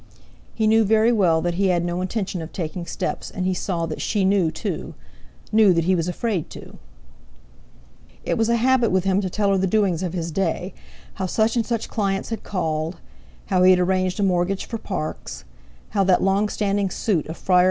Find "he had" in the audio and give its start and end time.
1.53-1.85, 13.61-13.79